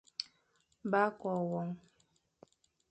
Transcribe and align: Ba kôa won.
Ba 0.91 1.03
kôa 1.19 1.35
won. 1.51 1.69